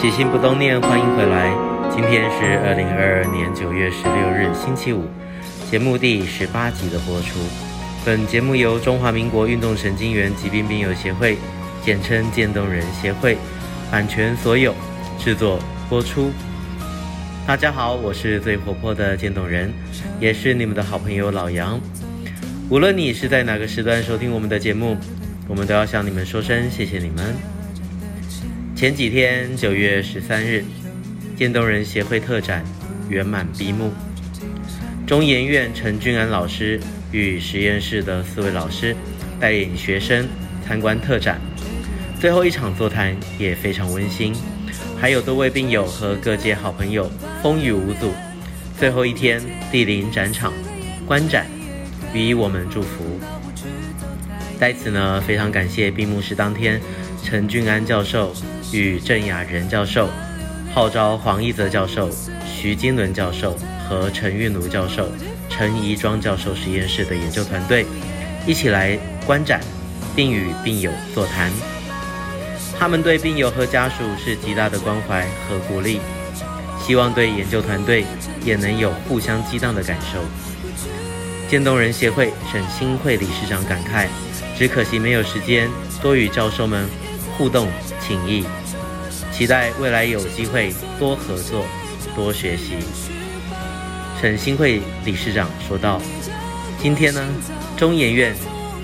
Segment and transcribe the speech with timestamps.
[0.00, 1.54] 起心不冻念，欢迎回来。
[1.94, 5.04] 今天是二零二二年九月十六日，星期五，
[5.70, 7.38] 节目第十八集的播出。
[8.02, 11.36] 本节目由中华民国运动神经元疾病病友协会，
[11.84, 13.36] 简称渐冻人协会，
[13.90, 14.74] 版权所有，
[15.18, 15.58] 制作
[15.90, 16.30] 播出。
[17.46, 19.70] 大家好，我是最活泼的渐冻人，
[20.18, 21.78] 也是你们的好朋友老杨。
[22.70, 24.96] 无论你是在哪个时段收听我们的节目，
[25.46, 27.59] 我们都要向你们说声谢谢你们。
[28.80, 30.64] 前几天，九月十三日，
[31.36, 32.64] 渐冻人协会特展
[33.10, 33.92] 圆满闭幕。
[35.06, 36.80] 中研院陈俊安老师
[37.12, 38.96] 与实验室的四位老师
[39.38, 40.26] 带领学生
[40.66, 41.38] 参观特展，
[42.18, 44.34] 最后一场座谈也非常温馨，
[44.98, 48.14] 还有多位病友和各界好朋友风雨无阻。
[48.78, 50.54] 最后一天莅临展场
[51.04, 51.44] 观展，
[52.14, 53.04] 予以我们祝福。
[54.58, 56.80] 在此呢，非常感谢闭幕式当天
[57.24, 58.34] 陈俊安教授。
[58.72, 60.08] 与郑雅仁教授
[60.72, 62.08] 号召黄一泽教授、
[62.46, 65.10] 徐金伦教授和陈韵如教授、
[65.48, 67.84] 陈怡庄教授实验室的研究团队
[68.46, 68.96] 一起来
[69.26, 69.60] 观展，
[70.14, 71.50] 并与病友座谈。
[72.78, 76.00] 他们对病友和家属是极大的关怀和鼓励，
[76.80, 78.04] 希望对研究团队
[78.44, 80.20] 也能有互相激荡的感受。
[81.48, 84.06] 渐冻人协会沈新慧理事长感慨：
[84.56, 85.68] 只可惜没有时间
[86.00, 86.88] 多与教授们
[87.40, 87.68] 互动
[88.06, 88.44] 情谊。
[89.32, 91.64] 期待未来有机会多合作、
[92.14, 92.74] 多学习。
[94.20, 96.02] 陈新慧理事长说道
[96.78, 97.26] ：“今天呢，
[97.78, 98.34] 中研院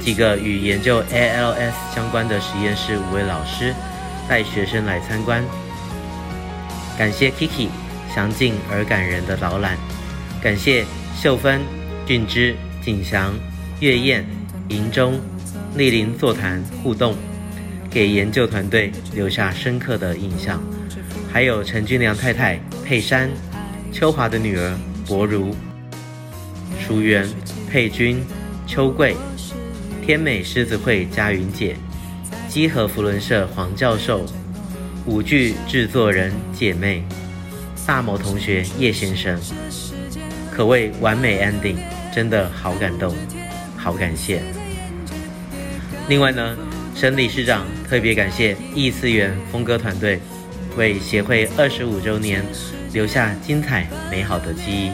[0.00, 3.72] 几个与研究 ALS 相关的实验室五位老师
[4.28, 5.44] 带学生来参观，
[6.98, 7.68] 感谢 Kiki
[8.12, 9.78] 详尽而感人的导览，
[10.42, 10.84] 感谢
[11.16, 11.60] 秀芬、
[12.04, 13.32] 俊之、景祥、
[13.78, 14.26] 月燕、
[14.70, 15.20] 银中
[15.76, 17.14] 莅临座谈互动。”
[17.90, 20.62] 给研究团队留下深刻的印象，
[21.32, 23.28] 还有陈君良太太佩珊、
[23.92, 25.54] 秋华的女儿博如、
[26.78, 27.28] 淑媛、
[27.68, 28.24] 佩君、
[28.66, 29.16] 秋桂、
[30.06, 31.76] 天美狮子会佳云姐、
[32.48, 34.24] 基和福伦社黄教授、
[35.04, 37.04] 舞剧制作人姐妹、
[37.84, 39.36] 大某同学叶先生，
[40.52, 41.76] 可谓完美 ending，
[42.14, 43.12] 真的好感动，
[43.76, 44.40] 好感谢。
[46.08, 46.56] 另外呢，
[47.00, 50.20] 沈理事长特别感谢异次元风歌团队，
[50.76, 52.44] 为协会二十五周年
[52.92, 54.90] 留下精彩美好的记忆，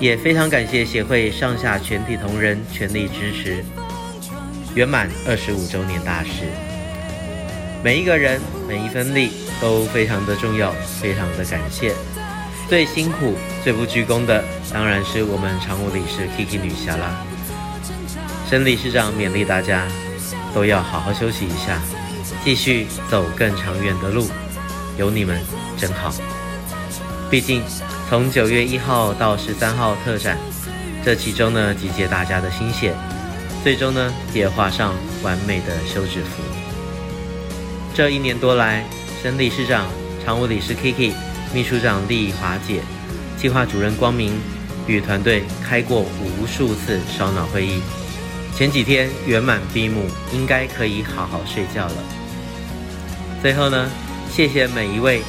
[0.00, 3.64] 也非常感谢协会上下全体同仁全力支持，
[4.74, 6.42] 圆满二十五周年大事。
[7.84, 11.94] 每一个人每一分力都非常的重要，非常的感谢。
[12.68, 17.24] 最辛苦、最不居功的，当然是我们常务理事 Kiki 女侠啦。
[18.50, 19.86] 沈理事长勉励大家。
[20.58, 21.80] 都要好好休息一下，
[22.44, 24.26] 继续走更长远的路。
[24.96, 25.40] 有你们
[25.76, 26.12] 真好。
[27.30, 27.62] 毕竟
[28.08, 30.36] 从九月一号到十三号特展，
[31.04, 32.92] 这其中呢集结大家的心血，
[33.62, 36.42] 最终呢也画上完美的休止符。
[37.94, 38.84] 这一年多来，
[39.22, 39.86] 省理事长、
[40.24, 41.12] 常务理事 Kiki、
[41.54, 42.80] 秘书长丽华姐、
[43.36, 44.32] 计划主任光明
[44.88, 47.80] 与团队开过无数次烧脑会议。
[48.58, 51.94] 前几天圆满闭幕，应该可以好好睡觉了。
[53.40, 53.88] 最后呢，
[54.32, 55.22] 谢谢每一位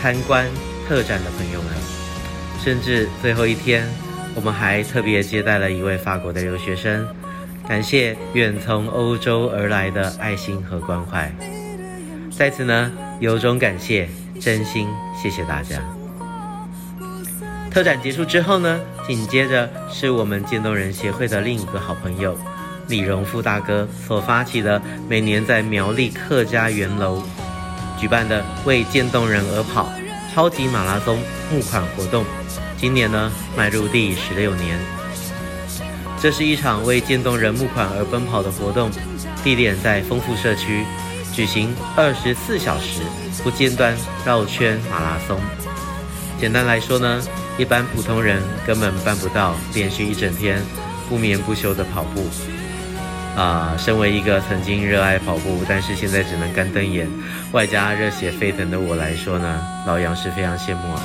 [0.00, 0.46] 参观
[0.86, 1.72] 特展的朋友们，
[2.62, 3.84] 甚至最后一天，
[4.36, 7.04] 我们还特别接待了一位法国的留学生，
[7.66, 11.28] 感谢远从欧洲而来的爱心和关怀。
[12.30, 14.08] 在此呢，由衷感谢，
[14.40, 14.86] 真心
[15.20, 15.82] 谢谢大家。
[17.68, 22.38] 特展结束之后呢，紧接着是我们渐冻人协会的另一个好朋友。
[22.88, 27.22] 李荣富大哥所发起的每年在苗栗客家圆楼
[27.98, 29.90] 举办的为渐冻人而跑
[30.34, 31.18] 超级马拉松
[31.50, 32.24] 募款活动，
[32.76, 34.78] 今年呢迈入第十六年。
[36.20, 38.90] 这是一场为渐冻人募款而奔跑的活动，
[39.42, 40.84] 地点在丰富社区，
[41.32, 43.00] 举行二十四小时
[43.42, 45.40] 不间断绕圈马拉松。
[46.38, 47.22] 简单来说呢，
[47.56, 50.62] 一般普通人根本办不到连续一整天
[51.08, 52.26] 不眠不休的跑步。
[53.36, 57.06] 啊、身为一个曾经热爱跑步，但是现在只能干瞪眼，
[57.52, 61.02] 外加热血沸腾的我来说呢，老杨是非常羡慕啊。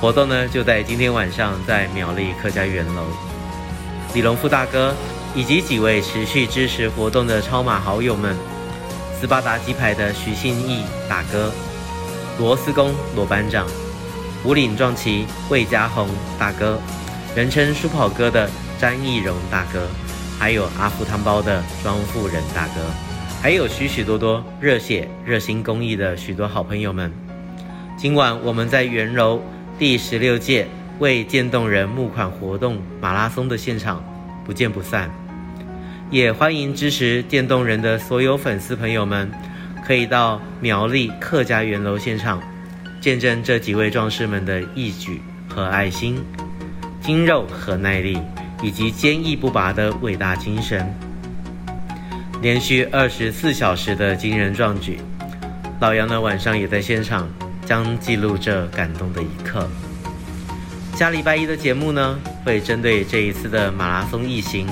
[0.00, 3.02] 活动呢就在今天晚上，在苗栗客家园楼，
[4.14, 4.94] 李龙富大哥
[5.34, 8.34] 以及几位持续支持活动的超马好友们，
[9.20, 11.52] 斯巴达鸡排的徐信义大哥，
[12.38, 13.66] 螺丝工罗班长，
[14.42, 16.08] 五岭壮旗魏家宏
[16.38, 16.80] 大哥，
[17.36, 18.48] 人称书跑哥的
[18.78, 19.86] 詹义荣大哥。
[20.38, 22.80] 还有阿福汤包的庄富仁大哥，
[23.42, 27.12] 还有许许多多热血、热心公益的许多好朋友们。
[27.96, 29.42] 今晚我们在圆楼
[29.80, 30.68] 第十六届
[31.00, 34.02] 为渐冻人募款活动马拉松的现场，
[34.46, 35.10] 不见不散。
[36.08, 39.28] 也欢迎支持渐冻人的所有粉丝朋友们，
[39.84, 42.40] 可以到苗栗客家圆楼现场，
[43.00, 46.24] 见证这几位壮士们的义举和爱心、
[47.02, 48.16] 筋肉和耐力，
[48.62, 50.86] 以及坚毅不拔的伟大精神。
[52.40, 54.98] 连续二十四小时的惊人壮举，
[55.80, 57.28] 老杨呢晚上也在现场，
[57.66, 59.68] 将记录这感动的一刻。
[60.94, 64.66] 下礼拜一的节目呢，会针对这一次的马拉松义行。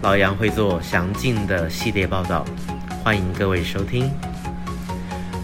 [0.00, 2.44] 老杨会做详尽的系列报道，
[3.02, 4.10] 欢迎各位收听。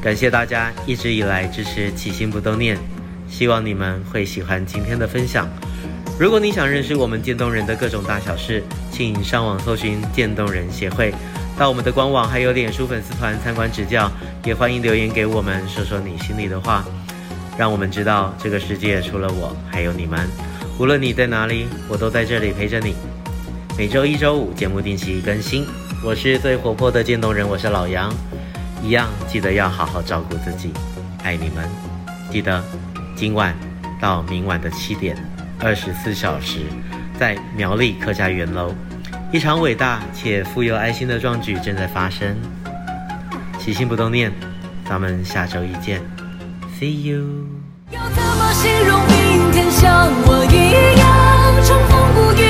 [0.01, 2.79] 感谢大家一直以来支持起心不动念，
[3.29, 5.49] 希望你们会喜欢今天的分享。
[6.17, 8.63] 如果你想认识我们渐冻人的各种大小事，
[8.93, 11.13] 请上网搜寻渐冻人协会，
[11.59, 14.09] 到我们的官网还有脸书粉丝团参观指教，
[14.45, 16.85] 也欢迎留言给我们，说说你心里的话，
[17.59, 20.21] 让我们知道这个世界除了我还有你们。
[20.79, 22.95] 无论你在哪里，我都在这里陪着你。
[23.77, 25.67] 每周一、周五节目定期更新。
[26.05, 28.13] 我是最活泼的渐冻人，我是老杨。
[28.85, 30.71] 一样记得要好好照顾自己，
[31.25, 31.69] 爱你们。
[32.31, 32.63] 记得
[33.17, 33.53] 今晚
[34.01, 35.17] 到明晚的七点，
[35.65, 36.59] 二十四小时，
[37.19, 38.75] 在苗栗客家园楼，
[39.33, 42.37] 一场伟大且富有爱心的壮举正在发生。
[43.59, 44.31] 起心不动念，
[44.87, 46.03] 咱们下周一见
[46.79, 47.25] ，See you。
[47.91, 52.44] 要怎么形容明天像我一样重逢不亦有